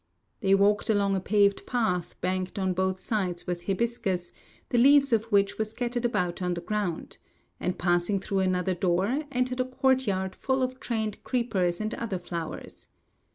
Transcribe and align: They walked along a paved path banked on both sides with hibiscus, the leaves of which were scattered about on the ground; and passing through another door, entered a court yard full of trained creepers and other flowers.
They 0.39 0.55
walked 0.55 0.89
along 0.89 1.15
a 1.15 1.19
paved 1.19 1.67
path 1.67 2.15
banked 2.21 2.57
on 2.57 2.73
both 2.73 2.99
sides 2.99 3.45
with 3.45 3.67
hibiscus, 3.67 4.31
the 4.69 4.79
leaves 4.79 5.13
of 5.13 5.25
which 5.25 5.59
were 5.59 5.65
scattered 5.65 6.05
about 6.05 6.41
on 6.41 6.55
the 6.55 6.61
ground; 6.61 7.19
and 7.59 7.77
passing 7.77 8.17
through 8.19 8.39
another 8.39 8.73
door, 8.73 9.21
entered 9.31 9.59
a 9.59 9.65
court 9.65 10.07
yard 10.07 10.33
full 10.33 10.63
of 10.63 10.79
trained 10.79 11.23
creepers 11.23 11.79
and 11.79 11.93
other 11.93 12.17
flowers. 12.17 12.87